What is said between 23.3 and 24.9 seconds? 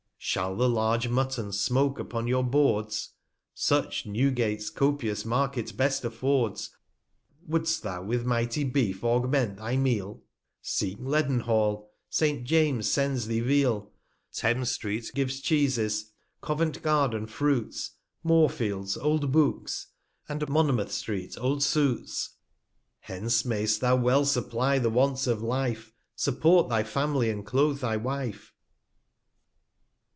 may'st thou well supply